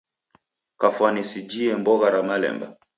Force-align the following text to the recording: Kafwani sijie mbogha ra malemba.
Kafwani 0.79 1.23
sijie 1.29 1.71
mbogha 1.79 2.09
ra 2.13 2.21
malemba. 2.27 2.67